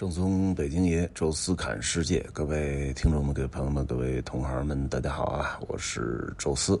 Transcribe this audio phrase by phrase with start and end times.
[0.00, 5.60] 正宗北京爷，宙斯侃世界，各位听众们、各位朋友们、各位同行们，大家好啊！
[5.68, 6.72] 我是宙斯。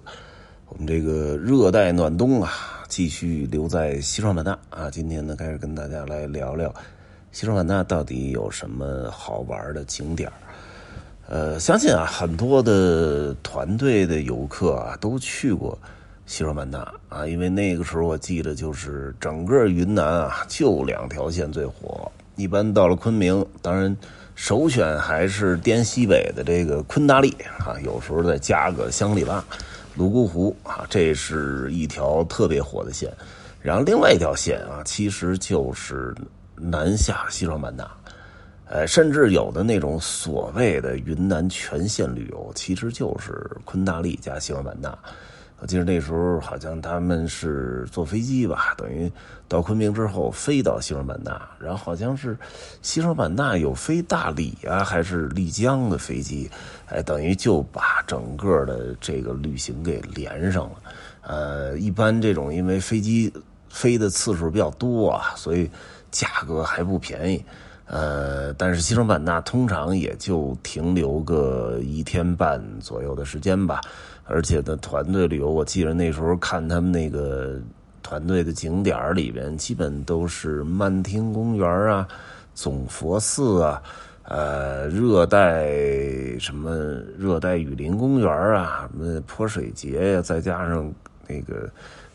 [0.70, 2.50] 我们这个热带暖冬啊，
[2.88, 4.90] 继续留在西双版纳啊。
[4.90, 6.74] 今天呢，开始跟大家来聊聊
[7.30, 10.32] 西双版纳到底有什么好玩的景点
[11.28, 15.78] 呃，相信啊，很多的团队的游客啊，都去过
[16.24, 16.78] 西双版纳
[17.10, 22.10] 啊，因为那个时候我记得就是整个云南啊，就两条线最火。
[22.40, 23.94] 一般到了昆明，当然
[24.34, 29.44] 首选还是滇西北的这个昆大丽啊，有时候再加个香里拉、
[29.94, 33.12] 泸沽湖啊，这是一条特别火的线。
[33.60, 36.14] 然后另外一条线啊，其实就是
[36.56, 37.86] 南下西双版纳，
[38.64, 44.98] 呃，甚至有的那种所谓的云南全线旅游，其实就是昆大丽加西双版纳。
[45.60, 49.12] 我记得那时候好像他们是坐飞机吧，等于
[49.46, 52.34] 到昆明之后飞到西双版纳，然后好像是
[52.80, 56.50] 西双版纳有飞大理啊，还是丽江的飞机，
[56.86, 60.76] 哎，等于就把整个的这个旅行给连上了。
[61.20, 63.30] 呃，一般这种因为飞机
[63.68, 65.70] 飞的次数比较多啊，所以
[66.10, 67.44] 价格还不便宜。
[67.84, 73.80] 呃，但是西双版纳通常也就停留个一天半左右的时间吧。
[74.30, 77.60] 而且呢，团队旅游，我记得那时候看他们那个
[78.02, 82.06] 团队的景点里边，基本都是曼听公园啊、
[82.54, 83.82] 总佛寺啊、
[84.22, 85.68] 呃，热带
[86.38, 86.76] 什么
[87.18, 90.92] 热带雨林公园啊、什么泼水节呀，再加上
[91.26, 91.68] 那个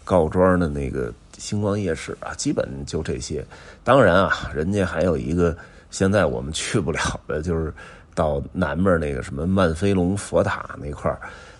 [0.03, 3.45] 告庄的那个星光夜市啊，基本就这些。
[3.83, 5.55] 当然啊，人家还有一个
[5.91, 7.73] 现在我们去不了的，就是
[8.15, 11.15] 到南面那个什么曼飞龙佛塔那块。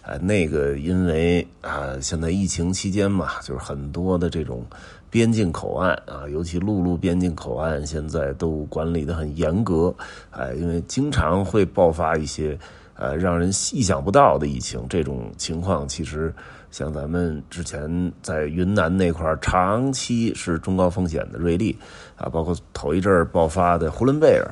[0.08, 4.64] 呃，那个因为啊，现在疫情期间嘛，就是很多的这种
[5.10, 9.92] 边境口岸啊，尤其陆路边境口岸，现在都管理的很严格。
[10.30, 12.56] 哎，因为经常会爆发一些
[12.94, 16.32] 呃让人意想不到的疫情，这种情况其实
[16.70, 21.76] 像咱们之前在云南那块长期是中高风险的瑞丽
[22.16, 24.46] 啊，包括头一阵爆发的呼伦贝尔。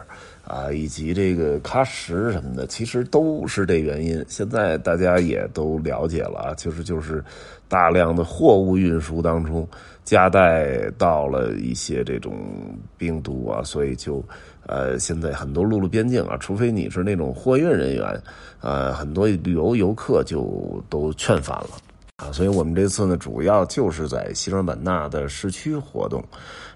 [0.46, 4.24] 啊，以及这个喀什什么的，其实都是这原因。
[4.28, 7.24] 现在大家也都了解了啊，其实就是
[7.70, 9.66] 大量的货物运输当中
[10.04, 12.36] 夹带到了一些这种
[12.98, 14.22] 病毒啊，所以就
[14.68, 18.22] 呃，现在很多陆路边境啊，除非你是那种货运人员，
[18.60, 21.70] 呃，很多旅游游客就都劝返了
[22.18, 22.34] 啊。
[22.34, 26.22] 所以我们这次呢，主要就是在西双版纳的市区活动，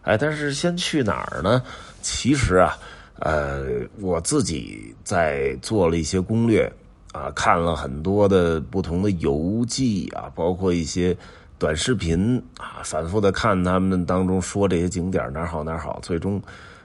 [0.03, 1.61] 哎，但是先去哪儿呢？
[2.01, 2.77] 其实啊。
[3.19, 3.65] 呃，
[3.99, 6.71] 我自己在做了一些攻略
[7.13, 11.17] 啊，看了很多的不同的游记啊，包括一些
[11.57, 16.39] 短视频啊，反复的看他们当中说这些景点哪好哪好，最终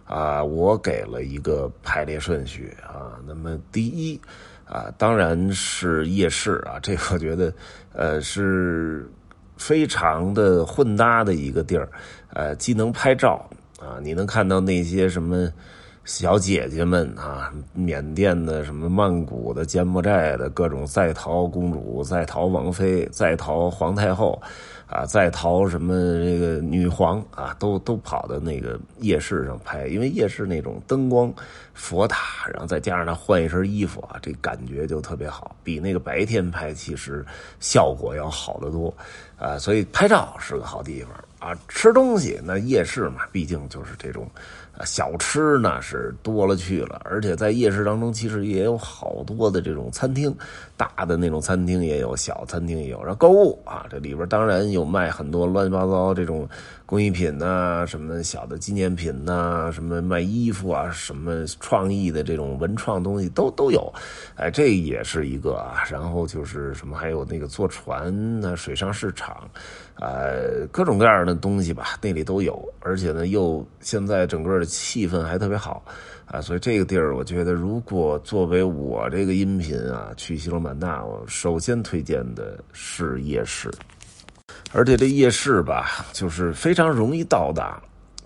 [0.06, 3.20] 啊，我给了一个排列顺序啊。
[3.26, 4.18] 那么第一
[4.64, 7.52] 啊，当然是夜市啊， 这个我觉得
[7.92, 9.06] 呃是
[9.58, 11.90] 非常的混搭的一个地儿，
[12.32, 13.46] 呃，既能拍照
[13.78, 15.52] 啊，你能看到那些什么。
[16.04, 24.42] 小姐姐们啊，缅甸的、什么曼谷的、柬埔寨的各种在逃公主、在逃王妃、在逃皇太后，
[24.88, 31.32] 啊，在逃什么这个女皇啊，都都跑到那个夜市上拍，因为夜市那种灯光、
[31.72, 37.24] 佛塔，然后再加上他换一身衣服啊，这感觉就特别好，比那个白天拍其实
[37.60, 38.92] 效果要好得多，
[39.38, 44.28] 啊，所以拍照是个好地方啊，吃东西那夜市嘛，毕竟就是这种。
[44.84, 50.34] 小吃呢是多了去了，而且在夜市当中，其实也有好多的这种餐厅，
[50.82, 53.00] 大的那种餐厅也有，小餐厅也有。
[53.00, 56.48] 然后购物啊，这里边当然有卖很多乱七八糟这种
[56.84, 63.92] 工艺品呐，什么小的纪念品呐，什么卖衣服啊，什么创意的这种文创东西都都有。
[64.34, 65.84] 哎，这也是一个啊。
[65.88, 69.48] 然后就是什么，还有那个坐船呐，水上市场，
[70.00, 72.60] 呃，各种各样的东西吧，那里都有。
[72.80, 74.66] 而且呢，又现在整个的。
[74.82, 75.84] 气氛还特别好
[76.26, 83.70] 啊，所以这个地儿，我觉得如果作为我这个音频啊去西双版那，我首先推荐的是夜市，
[84.72, 87.80] 而且这夜市吧，就是非常容易到达。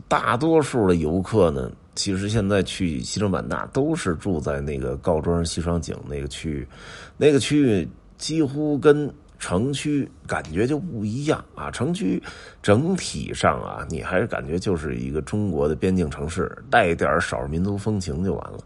[0.08, 6.69] 大多数的游客呢，其实现在去西双版纳都是住在那个告庄西双景那个区域，
[7.16, 9.12] 那个区域几乎跟。
[9.38, 11.70] 城区感觉就不一样啊！
[11.70, 12.20] 城区
[12.62, 18.58] 整体上啊，你还是感觉就是一个中国的边境城市，带点少数民族风情就完了。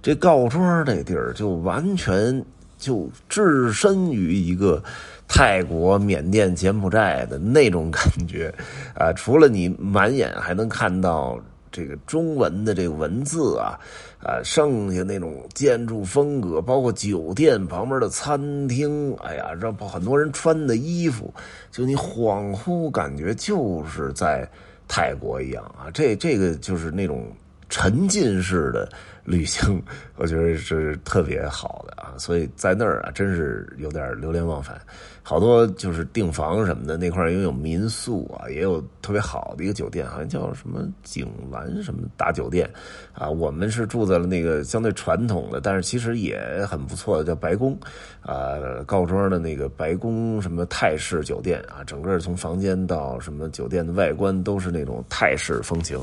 [0.00, 2.42] 这告庄这地儿就完全
[2.76, 4.82] 就置身于一个
[5.26, 8.52] 泰国、缅甸、柬埔寨的那种感觉
[8.94, 9.12] 啊！
[9.12, 11.40] 除了你满眼还能看到
[11.72, 13.78] 这个中文的这个文字啊，
[14.22, 21.32] 啊，剩下那种建筑风格，包括酒店旁边的餐厅，哎呀，让很多人穿的衣服，
[21.70, 24.48] 就你恍惚感觉就是在
[24.86, 27.26] 泰国一样啊，这这个就是那种
[27.68, 28.88] 沉浸式的。
[29.24, 29.82] 旅行，
[30.16, 34.80] 我觉得是特别好的啊，所以在那儿啊，真是有点流连忘返。
[35.26, 42.68] 好多就是订房什么的，那块儿因为有民宿啊，也有特别好的一个酒店，好像叫什么景兰什么大酒店
[43.14, 43.26] 啊。
[43.26, 47.74] 我们是住在了那个相对传统的，但是其实也很不错的，叫白宫
[48.20, 55.98] 啊，告庄的那个白宫什么泰式酒店啊，整个从房间到什么酒店的外观都是那种泰式风情，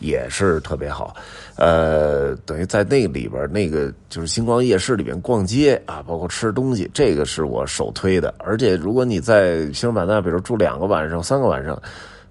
[0.00, 1.16] 也是特别好。
[1.56, 8.76] 呃，等于在那里边那个就是星光夜市里边逛街啊，包括吃东西，这个是我首推的，而且。
[8.76, 11.80] 如果你在西双版纳，比如住两个晚上、三个晚上，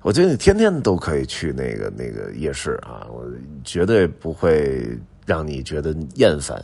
[0.02, 3.26] 我觉得你天天都可以去那个那个夜市啊，我
[3.64, 4.86] 绝对不会
[5.26, 6.62] 让你觉得厌烦。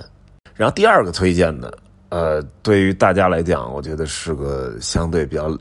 [0.56, 1.76] 然后第二个推荐的，
[2.10, 5.58] 呃，对于大家来讲，我觉得是个相对比较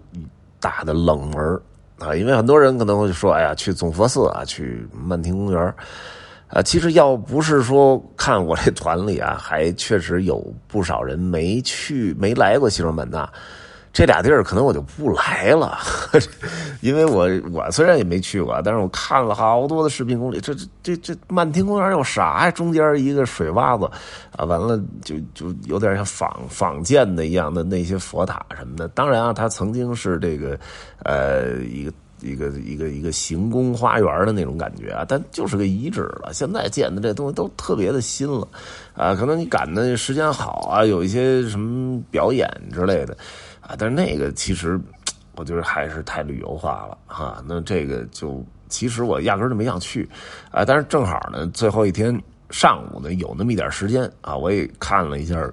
[0.60, 1.60] 大的冷门
[1.98, 5.74] 啊，因为很多人可能会说：“哎呀，去总佛寺啊，去曼听公园。”
[6.50, 13.28] 啊，其实要不是说看我这团里啊，还确实有不少人没去、没来过西双版纳。
[13.92, 15.76] 这俩地儿可能我就不来了，
[16.80, 20.40] 因为我我虽然也没去过，但是我看了好多的视频攻略。
[20.40, 22.50] 这这这这曼听公园有啥呀？
[22.52, 23.90] 中间一个水洼子，
[24.36, 28.86] 啊，完了就就有点像仿仿建的一样的那些佛塔什么的。
[28.88, 30.56] 当然啊，它曾经是这个
[31.02, 36.30] 呃一个一个一个一个行宫花园的那种感觉啊，但就是个遗址了。
[36.32, 38.46] 现在建的这东西都特别的新了，
[38.94, 43.16] 啊，可能你赶的时间好啊，有一些什么表演之类的。
[43.60, 44.80] 啊但是那个其实，
[45.36, 47.42] 我觉得还是太旅游化了哈。
[47.46, 50.08] 那这个就其实我压根就没想去，
[50.50, 52.20] 啊，但是正好呢，最后一天
[52.50, 55.48] 上午呢有那么一点时间啊，我也看了一下，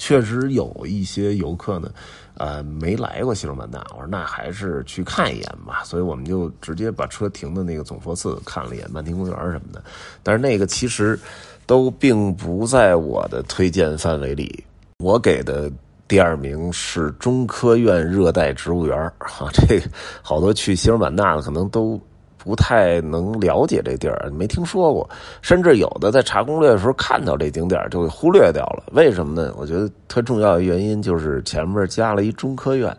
[0.00, 1.92] 确实有一些游客呢，
[2.38, 3.78] 呃，没来过西双版纳。
[3.90, 9.84] 我说那还是去看一眼吧，所以我们就直接把车停的那个总佛寺看了一眼，曼听公园什么的。
[10.22, 11.20] 但是那个其实
[11.66, 14.64] 都并不在我的推荐范围里，
[14.98, 15.70] 我给的。
[16.08, 19.80] 第二名是中科院热带植物园哈，这
[20.22, 21.96] 好多去西双版纳的可能都
[22.42, 25.08] 不太能了解这地儿，没听说过，
[25.42, 28.84] 甚至有的在查攻略的时候看到这景点就给忽略掉了。
[28.92, 29.52] 为什么呢？
[29.56, 32.96] 我觉得特重要的原因就是前面加了一中科院。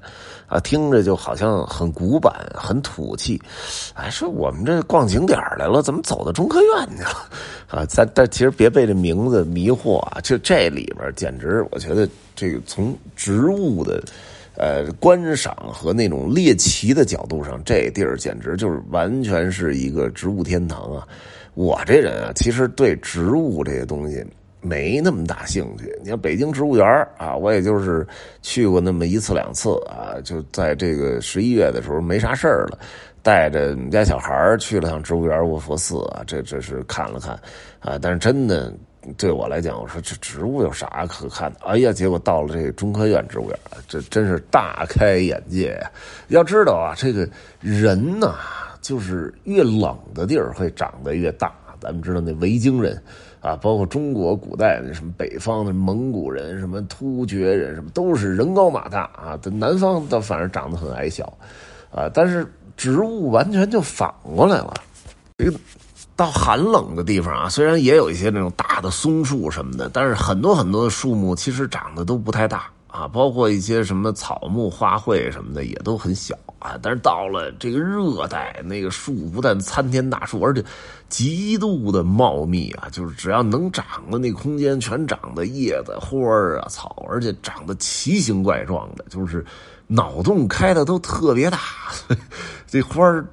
[0.47, 3.41] 啊，听着就好像很古板、很土气，
[3.93, 7.09] 哎，说我们这逛景点来了，怎么走到中科院去了？
[7.69, 12.05] 啊， 但但其实别被这名字迷惑啊，就这里边简直，我觉得
[12.35, 14.03] 这个从植物的
[14.56, 21.07] 呃观赏和那种猎奇的角度上，这地儿简直就是完全是一个植物天堂啊！
[21.53, 24.25] 我这人啊，其实对植物这些东西。
[24.63, 25.92] 没那么大兴趣。
[26.03, 26.86] 你看北京植物园
[27.18, 28.06] 啊，我也就是
[28.44, 32.77] 去过那么一次两次啊，就在这个十一月的时候没啥事儿了，
[33.24, 37.33] 带着我们家小孩去了趟植物园卧佛寺啊，这这是看了看
[37.80, 37.97] 啊。
[38.00, 38.71] 但是真的
[39.18, 41.59] 对我来讲，我说这植物有啥可看的？
[41.65, 45.81] 哎呀，结果到了这个中科院植物园，这真是大开眼界！
[46.27, 47.27] 要知道啊，这个
[47.59, 48.36] 人呐，
[48.81, 51.51] 就是越冷的地儿会长得越大。
[51.80, 53.01] 咱们知道那维京人。
[53.42, 59.40] 啊，包括中国古代的什么北方的蒙古人、什么突厥人，什么都是人高马大啊。
[59.45, 61.25] 南方倒反而长得很矮小，
[61.92, 62.45] 啊，但是
[62.78, 64.75] 植物完全就反过来了。
[65.40, 65.57] 这个
[66.15, 72.65] 到寒冷的地方啊，虽然也有一些那种大的松树什么的，但是很多很多的树木其实长得都不太大。
[72.91, 80.61] 啊，包括一些什么草木花卉什么的也都很小啊，但是到了这个热带，那个树不但参天大树，而且
[81.07, 89.45] 极度的茂密啊，就是只要能长的那空间全长的叶子、花儿啊、草，而且长得奇形怪状的，就是
[89.87, 91.59] 脑洞开的都特别大。
[92.68, 93.25] 这花儿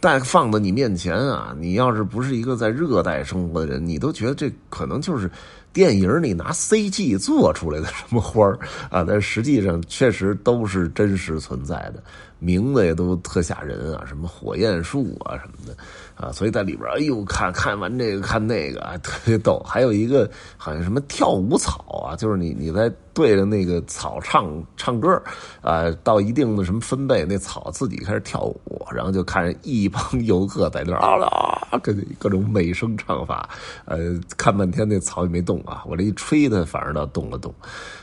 [0.00, 5.30] 但放到你面前啊，你要是不是一个在热带生活的人，你都觉得这可能就是。
[5.70, 8.48] 电影里拿 CG 做出来的什么花
[8.90, 9.04] 啊？
[9.06, 12.02] 但实际上确实都是真实存在的，
[12.38, 15.76] 名字也都特吓人啊，什么火焰树啊什么的。
[16.14, 19.60] 啊，所以在里边，哎呦，看看完这个看那个，特别逗。
[19.64, 25.22] 还有一个好像什么跳舞草啊，就是你你在对着那个草唱唱歌
[25.62, 33.48] 啊，到一定的什么分贝，那草自己开始跳舞，然后就看一帮 游客在那啊啦，各各种美声唱法，
[33.84, 37.54] 呃，看半天那草也没动啊，我这一吹它反而倒动了动，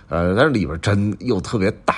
[0.08, 1.94] 呃，但是里边真又特别大。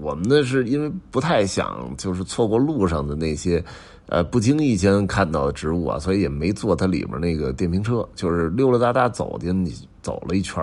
[0.00, 1.65] 我们呢是因为不太想
[1.96, 3.64] 就是错过路上的那些。
[4.08, 9.74] 呃，不经意间看到的植物啊，所以也没坐它里面那个电瓶车，就是溜溜达达走进去，
[10.06, 10.62] 走了一圈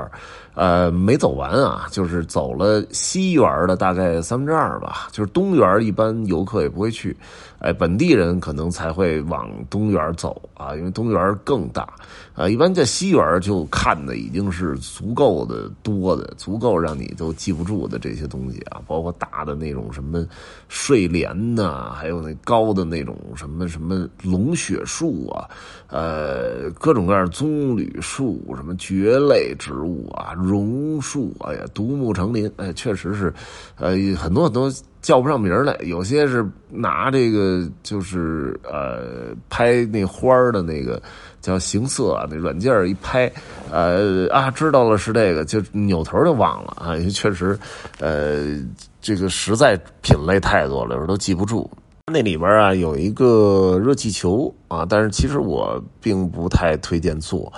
[0.55, 7.17] 呃，没走完啊，就是走了西园的大概三分之二吧，就是东园一般游客也不会去，
[7.57, 11.91] 哎，本地人可能才会往东园走啊，因为东园更大，
[12.35, 20.23] 啊，一般在西园就看的已经是足够的多的，足够让你都记不住的这些东西啊，包括大的那种什么
[20.69, 25.49] 睡莲呐，还有那高的那种什么什么龙血树啊，
[25.87, 30.33] 呃，各种各样棕榈树，什么蕨类类植物啊。
[30.37, 33.33] 榕树，哎呀，独木成林，哎，确实是，
[33.77, 34.71] 呃，很多很多
[35.01, 41.01] 叫不上名来，有些是拿这个就是呃拍那花的那个
[41.41, 43.31] 叫形色啊，那软件一拍，
[43.71, 47.57] 呃啊，知道了是这个，就扭头就忘了啊，确实，
[47.99, 48.57] 呃，
[49.01, 51.69] 这个实在品类太多了，有时候都记不住。
[52.11, 57.51] 那里边啊有一个热气球啊，但是其实我并不太推荐做。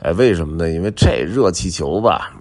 [0.00, 0.70] 哎，为什么呢？
[0.70, 2.32] 因为这热气球吧，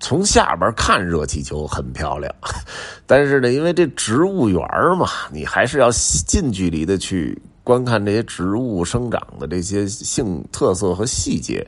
[0.00, 2.34] 从下边看热气球很漂亮，
[3.06, 4.60] 但是呢，因为这植物园
[4.98, 5.90] 嘛，你还是要
[6.26, 11.66] 近距离的去观看这些植物生长的这些性特色和细节。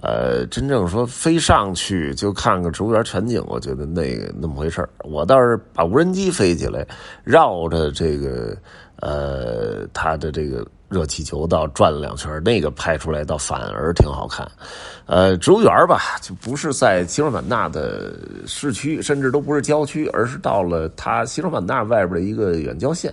[0.00, 6.86] 呃，真正说飞上去就看个植物园全景，我觉得那个那么回事我倒是把无人机飞起来，
[7.24, 8.56] 绕着这个
[9.00, 10.66] 呃它的这个。
[10.90, 14.50] 热气球倒转了两圈，那个拍出来倒反而挺好看。
[15.04, 23.12] 呃，植物园吧，就不是在西双版纳的市区，甚至都不是郊区，而是到了它西双版纳外边的一个远郊县。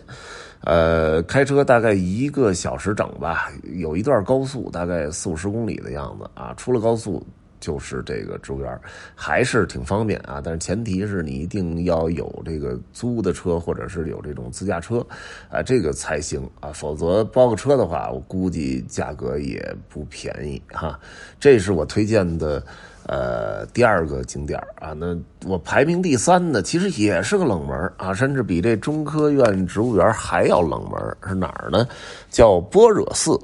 [0.62, 6.54] 呃，开车大概一个小时整吧，有一段高速，大概四五十公里的样子啊。
[6.56, 7.22] 出了高速。
[7.60, 8.80] 就是这个植物园
[9.16, 15.06] 还是挺方便啊，但是前提是你一定要有这个租的车，或者是有这种自驾车
[15.50, 21.00] 啊，这个才行啊，否则包个车的话，我估计价格也不便宜哈。
[21.40, 22.64] 这是我推荐的
[23.08, 31.88] 呃第二个景点啊，那我排名第三的其实也是个冷门啊，甚至比这中科院植物园还要冷门，是哪儿呢？
[32.30, 33.40] 叫般若寺。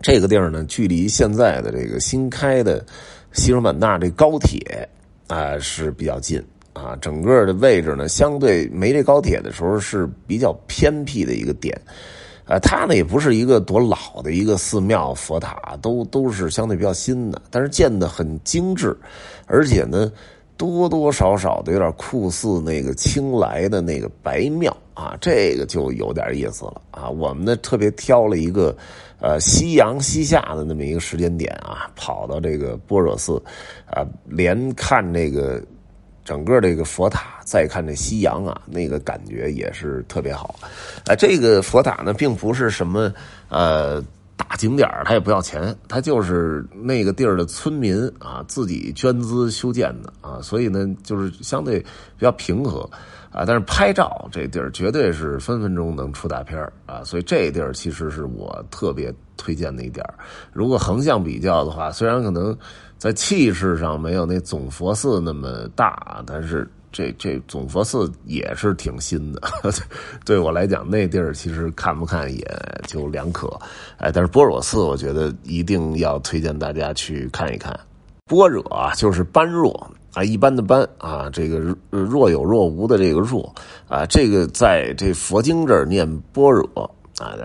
[0.00, 2.84] 这个地儿呢，距离现在的这个新开的。
[3.32, 4.88] 西双版纳这高铁
[5.26, 11.78] 啊是比较近啊，整个的位置呢，相对没这高铁的时候是比较偏僻的一个点，
[12.46, 18.96] 啊，它呢也不是一个多老的一个寺庙佛塔，都都是相对比较新的，但是建的很精致，
[19.44, 20.10] 而且呢
[20.56, 28.76] 多多少少的有点酷似那个青来的那个白庙啊，这个就有点意思了啊，我们呢特别挑了一个。
[29.18, 33.42] 呃，夕阳西下的那么一个时间点啊，跑到这个般若寺，
[33.86, 35.58] 啊，连看这个
[36.22, 40.54] 整个这个佛塔，再看这夕阳啊，那个感觉也是特别好。
[41.06, 43.10] 啊，这个佛塔呢，并不是什么
[43.48, 44.02] 呃
[44.36, 52.88] 大景点它也不要钱，它就是那个地儿的村民啊自己捐资修建的啊，所以呢，就是相对比较平和。
[53.36, 60.02] 啊，但是拍照这地儿绝对是分分钟能出大片啊，所以这地儿其实是我特别推荐的一点
[60.54, 62.56] 如果横向比较的话，虽然可能
[62.96, 69.42] 在气势上没有那总佛寺那么大，但是这这总佛寺也是挺新的。
[70.24, 72.46] 对我来讲，那地儿其实看不看也
[72.86, 73.48] 就两可。
[73.98, 77.78] 哎，但是般若寺，我觉得一定要推荐大家去看一看。
[78.24, 78.64] 般若，
[78.96, 79.90] 就是般若。
[80.16, 81.58] 啊，一般的般啊，这个
[81.90, 83.54] 若有若无的这个若
[83.86, 87.36] 啊，这个在这佛经这儿念般若啊，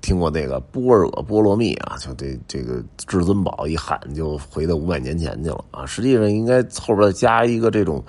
[0.00, 8.00] 听过那个般若波罗蜜啊，就这这个至尊宝一喊就回到五百年前去了啊，实际上应该后边加一个这种。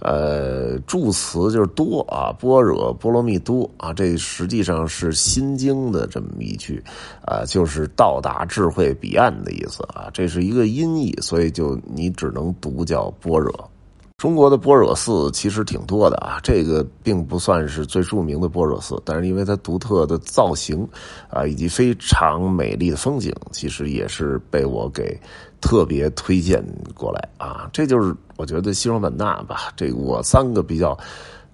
[0.00, 6.82] 呃，助词就是多啊，般若波罗蜜多啊，这实际上是心经的这么一句
[7.24, 13.70] 啊，就是到达智慧彼岸的意思啊，这是一个音译，所以就你只能读叫般若。
[14.18, 20.88] 中国的般若寺其实挺多的啊，这个并不算是最著名的般若寺，但是因为它独特的造型
[21.28, 25.18] 啊，以及非常美丽的风景，其实也是被我给
[25.66, 27.68] 特别推荐过来啊。
[27.72, 30.96] 这就是我觉得西双版纳吧，这我三个比较。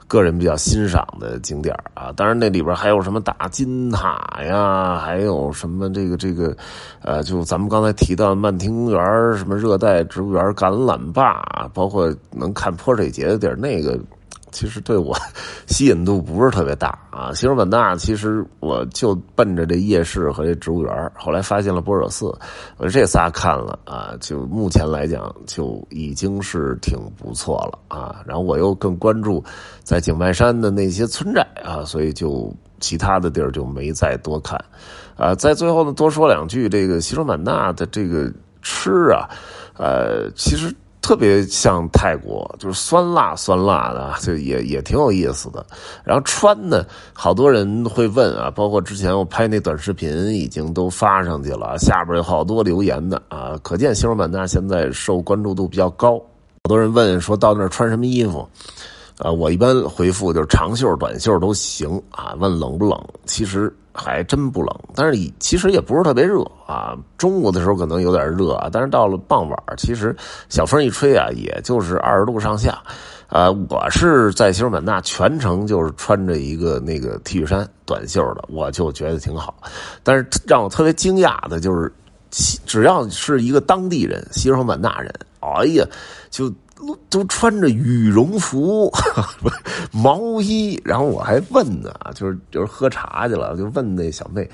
[0.09, 6.55] 个人比较欣赏的景点啊，当然那里边还有什么大金塔呀，还有什么这个这个，
[7.01, 9.01] 呃，就咱们刚才提到曼听公园
[9.39, 11.43] 什么热带植物园、橄榄坝，
[11.73, 13.99] 包括能看泼水节的地儿，那个
[14.53, 15.17] 其实对我
[15.67, 17.33] 吸引度不是特别大啊。
[17.33, 22.33] 西双版纳其实我就奔着这夜市和这植物园，后来发现了波尔寺，
[22.77, 28.23] 我这仨看了啊，就目前来讲就已经是挺不错了啊。
[28.27, 29.43] 然后我又更关注
[29.83, 34.63] 在井外山的那些村寨啊，所以就其他的地儿就没再多看
[35.17, 35.35] 啊。
[35.35, 38.31] 在最后呢，多说两句，这个西双版纳的这个
[38.61, 39.27] 吃啊，
[39.77, 40.73] 呃，其实。
[41.03, 45.67] 特别像泰国，就是酸辣酸辣的，就也也挺有意思的。
[46.05, 56.19] 然后穿呢，好多人会问啊，包括之前我拍那短视频已经都发上去了，下边有好多留言的啊，可见西双版纳现在受关注度比较高。
[56.65, 58.49] 好多人问说到那儿穿什么衣服。
[59.23, 62.35] 啊，我一般回复就是长袖、短袖都行啊。
[62.41, 63.01] 问冷不冷？
[63.25, 66.97] 其实还真不冷，但是其实也不是特别热啊。
[67.17, 70.15] 中午的时候可能有点热啊，但是到了傍晚，其实
[70.49, 72.83] 小风一吹啊，也就是二十度上下。
[73.29, 79.55] 啊，我是在西双版纳全程就是穿着一个那个 T 恤衫短袖的，我就觉得挺好。
[80.03, 81.93] 但是让我特别惊讶的就是，
[82.67, 85.87] 只要是一个当地人，西双版纳人，哎呀，
[86.29, 86.53] 就。
[87.09, 88.91] 都穿着羽绒服、
[89.93, 94.49] 毛衣，然后我还问呢，就是就是喝茶去了，就问那小妹，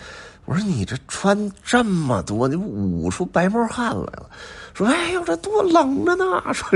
[0.45, 4.29] 我说你这穿这么多，你捂出白毛汗来了？
[4.75, 6.25] 说哎呦，这多冷着呢！
[6.55, 6.69] 说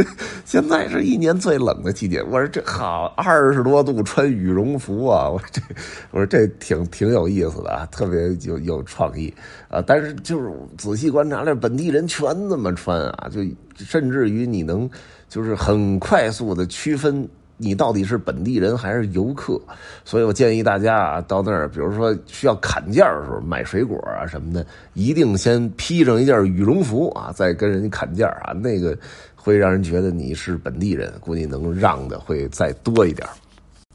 [0.44, 2.21] 现在是一年最冷的季节。
[2.21, 5.28] 我说这好，二十多度穿羽绒服啊！
[5.30, 5.62] 我说这，
[6.11, 9.32] 我说这挺挺有意思的啊，特别有有创意
[9.68, 9.80] 啊。
[9.87, 13.40] 但是就是仔细观察，这本地人全这么穿啊，就
[13.76, 14.90] 甚至于你能。
[15.32, 19.58] 就是很快速的区分你到底是本地人还是游客，
[20.04, 28.94] 所以我建议大家啊，到那儿，比如说需要砍价的时候，买水果啊什么的，一定先披上一件羽绒服啊，再跟人家砍价啊，那个
[29.34, 33.26] 会让人觉得你是本地人，估计能让的会再多一点。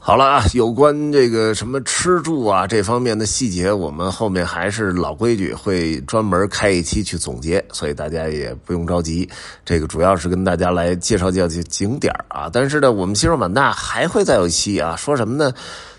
[0.00, 9.28] 好了啊，有关这个什么吃住啊这方面的细节，我们后面还是老规矩，会专门开一期去总结，所以大家也不用着急。
[9.66, 12.48] 这个主要是跟大家来介绍介绍景点啊。
[12.50, 15.52] 但是呢，我们西双版纳还会再有一期啊，说什么呢？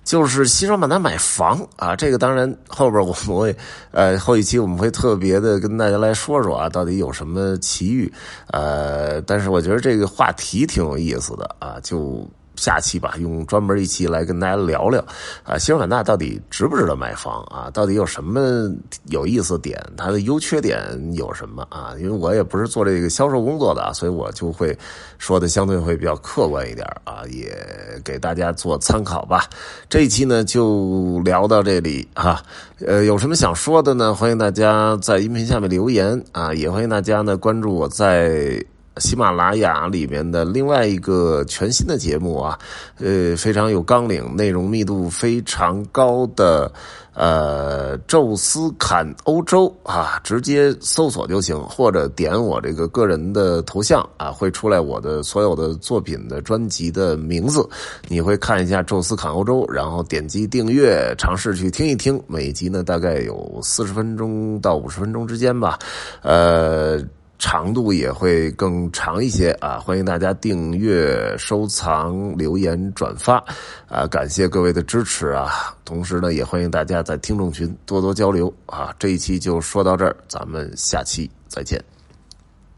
[0.04, 1.96] 就是西双版纳买房啊。
[1.96, 3.56] 这个当然后边我们会
[3.92, 8.12] 呃后一期我们会特别的跟大家来说说啊，到底有什么奇遇
[8.48, 9.22] 呃。
[9.24, 12.28] 但是我觉得这个话题挺有意思的啊，就。
[12.60, 15.00] 下期吧，用专门一期来跟大家聊聊，
[15.44, 17.72] 啊，西双版纳到底值不值得买房啊？
[17.74, 18.70] 到底有什么
[19.06, 19.82] 有意思点？
[19.96, 20.78] 它的优缺点
[21.16, 21.96] 有什么啊？
[21.98, 24.78] 因为我也不是做这个销售工作的，所以我就会
[25.18, 27.56] 说的相对会比较客观一点啊，也
[28.04, 29.46] 给大家做参考吧。
[29.88, 32.44] 这一期呢就聊到这里啊，
[32.86, 34.14] 呃，有什么想说的呢？
[34.14, 38.62] 欢迎大家在音频下面留言啊，也欢迎大家呢关注我在。
[38.98, 42.58] 喜马拉雅里面的另外一个全新的节目啊，
[42.98, 46.70] 呃，非常有纲领，内容密度非常高的，
[47.14, 57.68] 呃，宙斯侃欧洲啊，直接搜索就行，或者点我这个个人的头像啊，会出来我的所有的作品的专辑的名字，
[58.10, 65.80] 你会看一下宙斯侃欧洲，然后点击订阅，尝试去听一听，每集呢大概有四十分钟到五十分钟之间吧，
[66.22, 67.02] 呃。
[67.40, 69.80] 长度也会更长一些啊！
[69.80, 73.44] 欢迎大家订阅、收藏、留言、转发，
[73.88, 75.74] 啊，感谢各位的支持啊！
[75.86, 78.94] 同时呢，也欢迎大家在听众群多多交流啊！
[79.00, 81.82] 这一期就说到这儿，咱们下期再见。